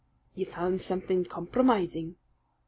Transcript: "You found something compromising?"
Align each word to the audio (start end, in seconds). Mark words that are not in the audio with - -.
"You 0.33 0.47
found 0.47 0.81
something 0.81 1.25
compromising?" 1.25 2.15